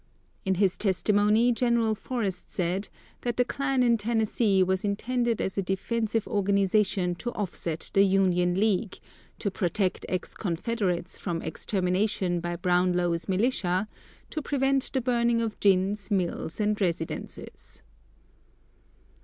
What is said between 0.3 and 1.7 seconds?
In his testimony